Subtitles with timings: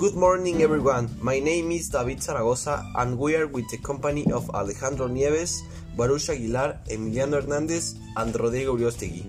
[0.00, 1.12] Good morning, everyone.
[1.20, 5.60] My name is David Zaragoza, and we are with the company of Alejandro Nieves,
[5.94, 9.28] Baruch Aguilar, Emiliano Hernandez, and Rodrigo Uriostegui.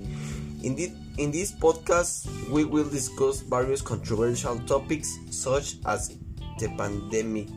[0.64, 0.80] In,
[1.18, 6.16] in this podcast, we will discuss various controversial topics such as
[6.58, 7.50] the pandemic,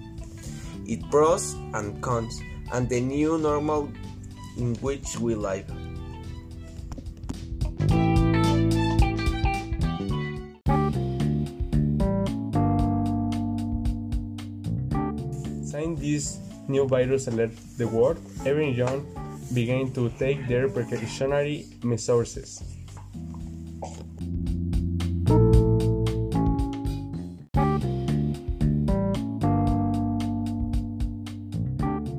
[0.84, 2.42] its pros and cons,
[2.72, 3.92] and the new normal
[4.58, 5.70] in which we live.
[16.14, 19.02] This new virus alert the world, every everyone
[19.52, 22.62] began to take their precautionary measures.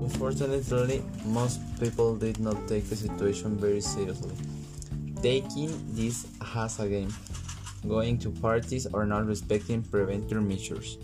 [0.08, 4.36] Unfortunately, most people did not take the situation very seriously,
[5.22, 7.14] taking this as a game,
[7.88, 10.98] going to parties or not respecting preventive measures.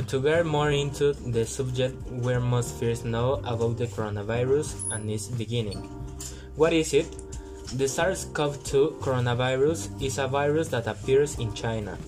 [0.00, 5.10] But to get more into the subject, we must first know about the coronavirus and
[5.10, 5.76] its beginning.
[6.56, 7.04] What is it?
[7.76, 11.98] The SARS CoV 2 coronavirus is a virus that appears in China.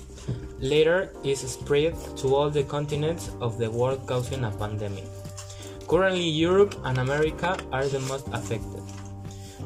[0.59, 5.05] Later, it spread to all the continents of the world, causing a pandemic.
[5.87, 8.81] Currently, Europe and America are the most affected.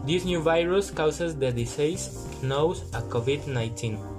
[0.05, 4.16] This new virus causes the disease known as COVID 19.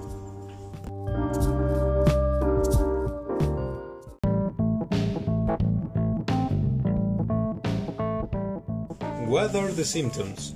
[9.78, 10.56] The symptoms?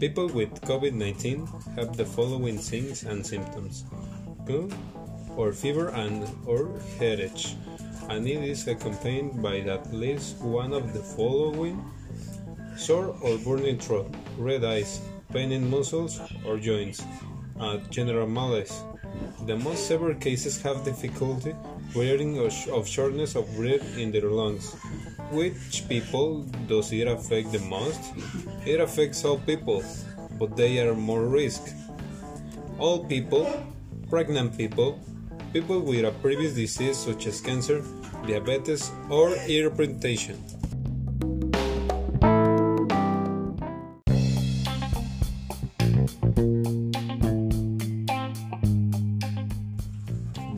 [0.00, 3.84] People with COVID 19 have the following signs and symptoms
[4.44, 4.74] cold
[5.36, 7.54] or fever and or headache,
[8.10, 11.78] and it is accompanied by at least one of the following
[12.76, 15.00] sore or burning throat, red eyes,
[15.32, 17.04] pain in muscles or joints,
[17.60, 18.82] and general malaise.
[19.46, 21.54] The most severe cases have difficulty
[21.92, 24.74] breathing of shortness of breath in their lungs.
[25.30, 28.00] Which people does it affect the most?
[28.66, 29.84] It affects all people,
[30.40, 31.62] but they are more risk.
[32.80, 33.46] All people,
[34.10, 34.98] pregnant people,
[35.52, 37.84] people with a previous disease such as cancer,
[38.26, 40.34] diabetes, or hypertension.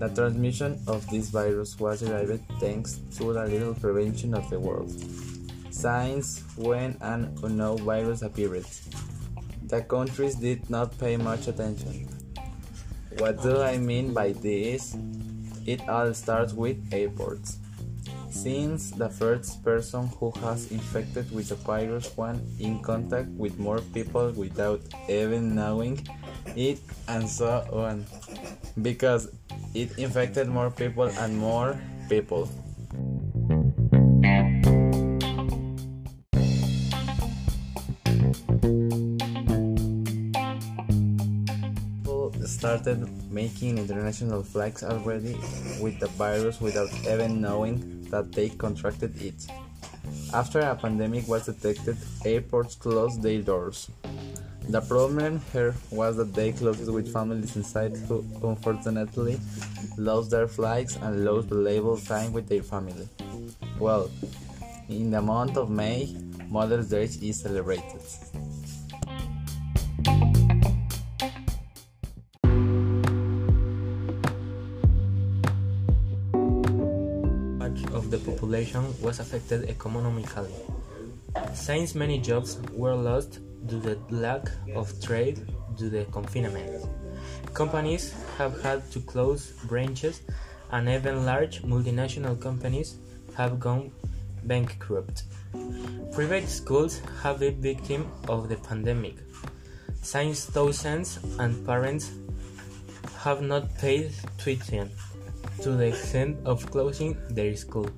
[0.01, 4.97] The transmission of this virus was derived thanks to the little prevention of the world.
[5.79, 8.67] Since when an unknown virus appeared,
[9.63, 12.11] the countries did not pay much attention.
[13.23, 14.99] What do I mean by this?
[15.71, 17.63] It all starts with airports.
[18.29, 23.79] Since the first person who has infected with the virus went in contact with more
[23.95, 26.03] people without even knowing
[26.59, 28.03] it and so on.
[28.83, 29.31] Because
[29.75, 31.79] it infected more people and more
[32.09, 32.51] people.
[42.79, 45.35] Started making international flags already
[45.81, 49.47] with the virus without even knowing that they contracted it.
[50.33, 53.91] After a pandemic was detected, airports closed their doors.
[54.69, 59.41] The problem here was that they closed with families inside who unfortunately
[59.97, 63.09] lost their flights and lost valuable time with their family.
[63.79, 64.11] Well,
[64.89, 66.17] in the month of May,
[66.49, 68.03] Mother's Day is celebrated.
[78.39, 80.55] Population was affected economically.
[81.55, 84.45] Since many jobs were lost due to the lack
[84.77, 85.45] of trade
[85.77, 86.87] due to the confinement,
[87.53, 90.23] companies have had to close branches
[90.71, 92.99] and even large multinational companies
[93.37, 93.91] have gone
[94.45, 95.25] bankrupt.
[96.13, 99.17] Private schools have been victim of the pandemic,
[100.03, 102.13] since thousands and parents
[103.19, 104.91] have not paid tuition
[105.63, 107.91] to the extent of closing their school.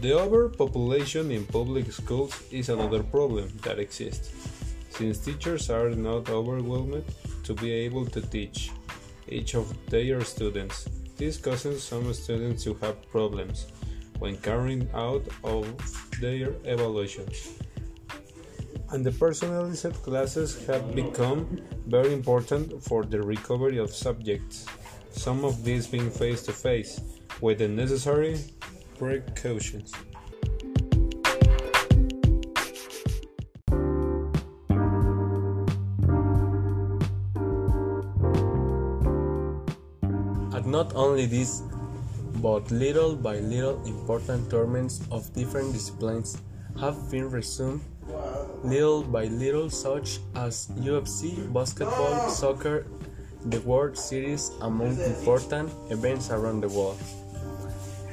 [0.00, 4.30] The overpopulation in public schools is another problem that exists,
[4.90, 7.02] since teachers are not overwhelmed
[7.42, 8.70] to be able to teach
[9.28, 10.88] each of their students.
[11.16, 13.66] This causes some students to have problems
[14.20, 15.66] when carrying out of
[16.20, 17.58] their evaluations.
[18.90, 24.64] and the personalized classes have become very important for the recovery of subjects,
[25.10, 27.00] some of these being face to face,
[27.40, 28.38] with the necessary
[28.98, 29.92] precautions.
[40.52, 41.62] And not only this,
[42.42, 46.38] but little by little important tournaments of different disciplines
[46.80, 47.80] have been resumed
[48.64, 52.86] little by little such as UFC, basketball, soccer,
[53.46, 56.98] the World Series among important events around the world.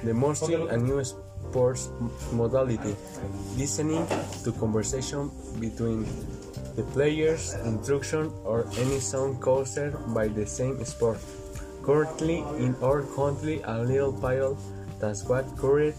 [0.06, 1.90] Demonstrating a new sports
[2.32, 2.96] modality,
[3.58, 4.06] listening
[4.44, 6.06] to conversation between
[6.76, 9.80] the players, instruction or any sound caused
[10.14, 11.18] by the same sport.
[11.82, 14.58] Currently in our country a little pile
[15.00, 15.96] that's what current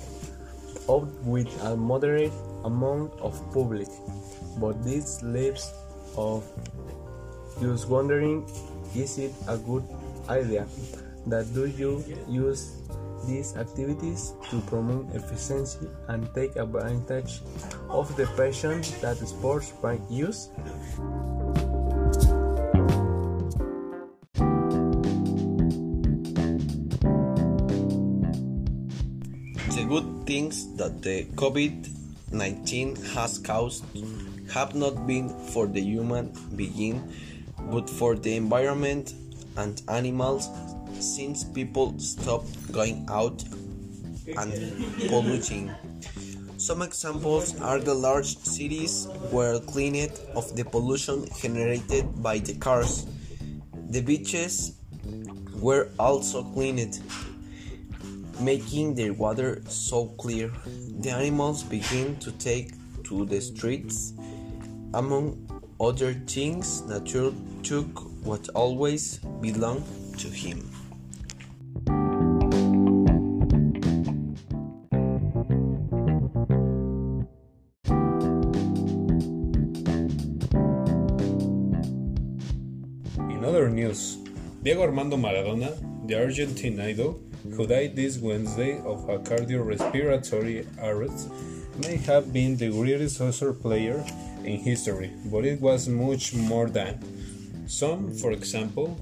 [0.89, 2.33] out with a moderate
[2.65, 3.89] amount of public,
[4.59, 5.73] but this leaves
[6.17, 6.47] of
[7.61, 8.47] just wondering
[8.95, 9.83] is it a good
[10.29, 10.67] idea
[11.27, 12.86] that do you use
[13.27, 17.41] these activities to promote efficiency and take advantage
[17.91, 20.49] of the passion that sports might use?
[29.75, 31.97] The good things that the COVID
[32.33, 33.85] 19 has caused
[34.53, 37.13] have not been for the human being
[37.71, 39.15] but for the environment
[39.57, 40.49] and animals
[41.01, 43.43] since people stopped going out
[44.37, 44.53] and
[45.09, 45.71] polluting.
[46.59, 53.07] Some examples are the large cities were cleaned of the pollution generated by the cars.
[53.91, 54.79] The beaches
[55.61, 57.01] were also cleaned
[58.41, 60.51] making the water so clear.
[61.01, 62.73] The animals began to take
[63.05, 64.13] to the streets.
[64.95, 65.47] Among
[65.81, 67.33] other things, nature
[67.63, 67.87] took
[68.25, 69.85] what always belonged
[70.19, 70.71] to him.
[84.67, 85.79] Diego Armando Maradona,
[86.09, 87.21] the Argentine idol,
[87.55, 91.31] who died this Wednesday of a cardiorespiratory arrest,
[91.85, 94.05] may have been the greatest soccer player
[94.43, 96.99] in history, but it was much more than.
[97.69, 98.99] Some, for example,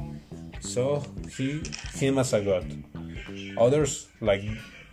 [0.60, 1.02] saw
[1.34, 1.62] he,
[1.94, 2.66] him as a god.
[3.56, 4.44] Others, like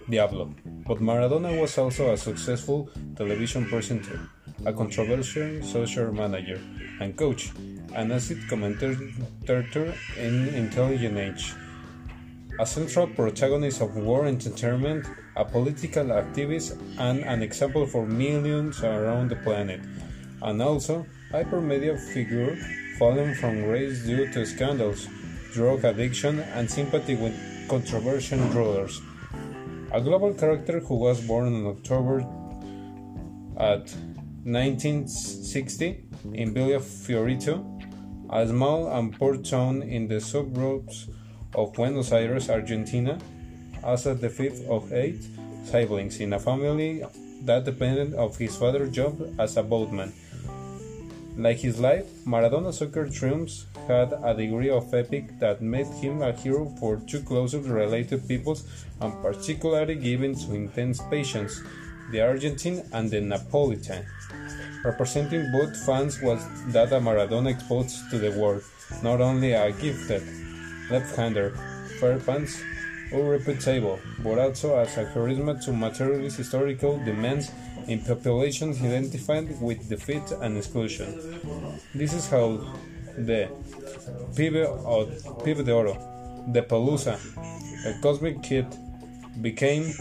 [0.09, 0.56] Diablo.
[0.88, 4.21] But Maradona was also a successful television presenter,
[4.66, 6.60] a controversial social manager
[7.00, 7.52] and coach,
[7.96, 11.54] an acid commentator in Intelligent Age,
[12.60, 19.30] a central protagonist of war entertainment, a political activist, and an example for millions around
[19.30, 19.81] the planet,
[20.42, 22.56] and also a hypermedia figure
[23.00, 25.07] fallen from grace due to scandals,
[25.54, 27.34] drug addiction, and sympathy with
[27.68, 29.02] controversial rulers.
[29.92, 32.25] A global character who was born in October
[33.57, 33.94] at
[34.44, 36.04] 1960
[36.34, 37.64] in Villa Fiorito,
[38.32, 41.10] a small and poor town in the suburbs
[41.54, 43.20] of Buenos Aires, Argentina,
[43.84, 45.22] as the fifth of eight
[45.64, 47.04] siblings in a family
[47.44, 50.12] that depended of his father's job as a boatman.
[51.38, 56.33] Like his life, Maradona's soccer triumphs had a degree of epic that made him a
[56.33, 58.64] hero for two closely related peoples
[59.00, 61.62] and particularly given to intense patience,
[62.11, 64.06] the Argentine and the Napolitan.
[64.83, 68.63] Representing both fans was that a Maradona exposed to the world,
[69.03, 70.23] not only a gifted
[70.89, 71.51] left-hander,
[71.99, 72.61] fair pants,
[73.11, 77.51] irreplaceable, but also as a charisma to materialist historical demands
[77.87, 81.39] in populations identified with defeat and exclusion.
[81.94, 82.73] This is how
[83.18, 83.49] the
[84.35, 85.06] Pibe, or
[85.44, 85.94] Pibe de Oro,
[86.47, 87.18] the Pelusa,
[87.85, 88.65] a cosmic kid,
[89.41, 89.94] became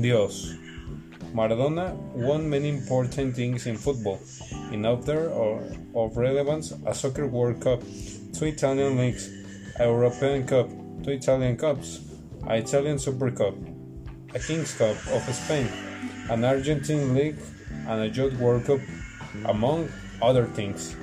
[0.00, 0.54] Dios.
[1.36, 4.18] Maradona won many important things in football.
[4.72, 7.82] In order of relevance, a soccer World Cup,
[8.32, 9.28] two Italian leagues,
[9.78, 10.66] a European Cup,
[11.04, 12.00] two Italian Cups,
[12.48, 13.52] an Italian Super Cup,
[14.34, 15.68] a King's Cup of Spain,
[16.30, 17.36] an Argentine League,
[17.86, 18.80] and a Youth World Cup,
[19.44, 19.90] among
[20.22, 20.96] other things.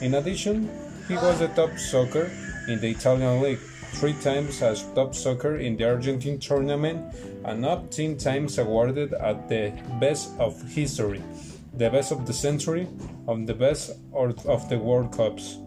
[0.00, 0.70] In addition,
[1.08, 2.30] he was the top soccer
[2.68, 3.60] in the Italian League,
[3.92, 7.14] three times as top soccer in the Argentine tournament,
[7.44, 11.22] and up 10 times awarded at the best of history,
[11.74, 12.86] the best of the century,
[13.26, 15.58] and the best of the World Cups.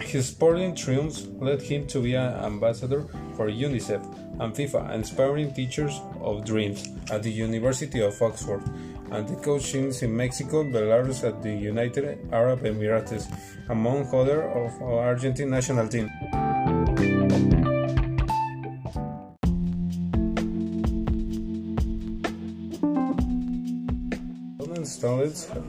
[0.00, 3.06] His sporting triumphs led him to be an ambassador
[3.36, 4.02] for UNICEF
[4.40, 8.62] and FIFA, inspiring teachers of dreams at the University of Oxford,
[9.10, 13.26] and the coachings in Mexico, Belarus, at the United Arab Emirates,
[13.68, 16.10] among other of Argentine national team.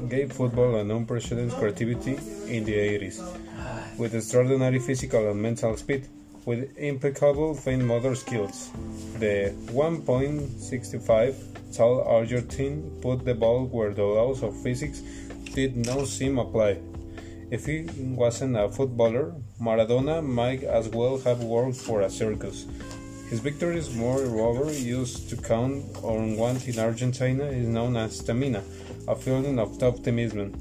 [0.08, 2.16] Gave football an unprecedented creativity
[2.48, 3.20] in the 80s,
[3.98, 6.08] with extraordinary physical and mental speed,
[6.46, 8.70] with impeccable fine motor skills.
[9.20, 11.36] The 1.65
[11.76, 15.02] tall Argentine put the ball where the laws of physics
[15.54, 16.78] did not seem apply.
[17.52, 22.66] If he wasn't a footballer, Maradona might as well have worked for a circus.
[23.30, 28.64] His victories, moreover, used to count on one in Argentina, is known as stamina,
[29.06, 30.54] a feeling of optimism.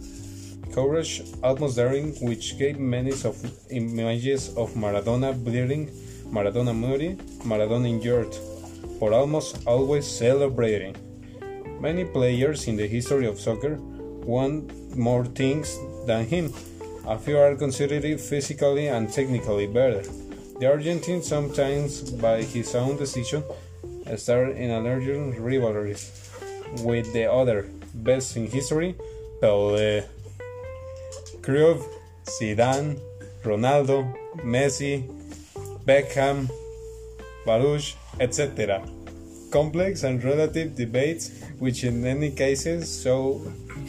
[0.73, 3.37] Courage, almost daring, which gave many of
[3.71, 5.87] images of Maradona bleeding,
[6.27, 8.35] Maradona moody, Maradona injured,
[8.99, 10.97] but almost always celebrating.
[11.81, 16.53] Many players in the history of soccer won more things than him.
[17.07, 20.03] A few are considered physically and technically better.
[20.59, 23.45] The Argentine, sometimes by his own decision,
[24.17, 26.11] started in allergic rivalries
[26.83, 28.97] with the other best in history,
[29.43, 30.07] Pelé.
[31.43, 31.85] Cruyff,
[32.25, 32.99] Zidane,
[33.45, 35.05] Ronaldo, Messi,
[35.85, 36.51] Beckham,
[37.45, 38.83] Baruch, etc.
[39.51, 43.43] Complex and relative debates, which in many cases so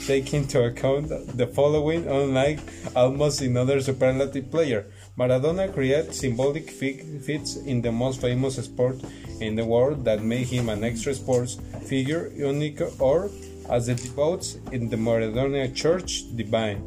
[0.06, 1.08] take into account
[1.38, 2.60] the following, unlike
[2.94, 4.86] almost in other superlative player.
[5.18, 8.98] Maradona created symbolic feats in the most famous sport
[9.42, 11.58] in the world that made him an extra sports
[11.88, 13.32] figure, unique, or,
[13.68, 16.84] as the devotes in the Maradona Church, divine.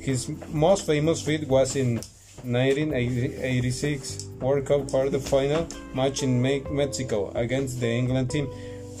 [0.00, 1.96] His most famous feat was in
[2.44, 8.48] 1986 World Cup quarter final match in Mexico against the England team.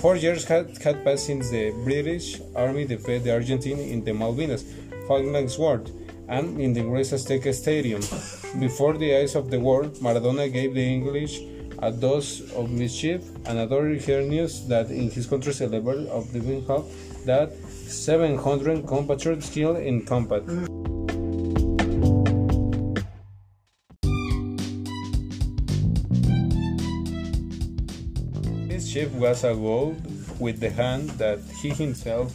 [0.00, 4.64] Four years had, had passed since the British Army defeated the Argentine in the Malvinas
[5.06, 5.80] Falklands War
[6.28, 8.00] and in the Great Azteca Stadium.
[8.60, 11.40] Before the eyes of the world, Maradona gave the English
[11.80, 16.84] a dose of mischief and adored news that in his country celebrated of living half
[17.24, 20.44] that 700 compatriots killed in combat.
[28.66, 29.96] This Mischief was a goal
[30.38, 32.34] with the hand that he himself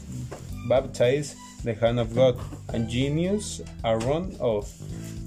[0.69, 2.39] baptized the hand of God,
[2.73, 4.67] and genius a run of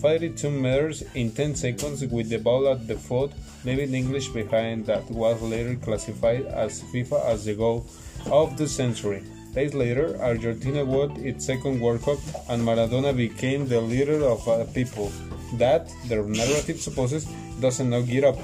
[0.02, 3.33] 52 meters in 10 seconds with the ball at the foot,
[3.64, 7.87] leaving English behind that was later classified as FIFA as the goal
[8.31, 9.23] of the century.
[9.55, 12.19] Days later, Argentina won its second World Cup
[12.50, 15.11] and Maradona became the leader of a people
[15.55, 17.25] that, their narrative supposes,
[17.61, 18.37] doesn't now get up.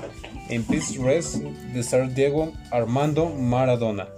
[0.49, 1.43] In peace rest
[1.75, 4.09] the Diego Armando Maradona.